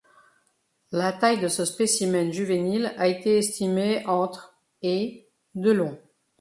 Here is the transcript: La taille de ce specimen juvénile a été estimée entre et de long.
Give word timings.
La 0.91 1.13
taille 1.13 1.39
de 1.39 1.47
ce 1.47 1.63
specimen 1.63 2.33
juvénile 2.33 2.91
a 2.97 3.05
été 3.07 3.37
estimée 3.37 4.03
entre 4.07 4.57
et 4.81 5.29
de 5.53 5.69
long. 5.69 5.95